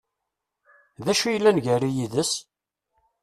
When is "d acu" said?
1.03-1.27